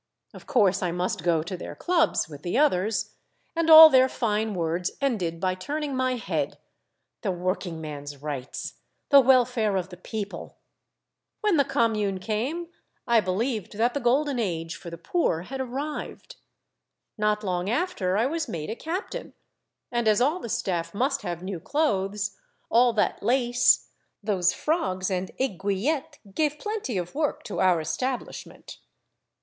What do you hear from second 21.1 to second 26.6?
have new clothes, all that lace, those frogs and aiguillettes gave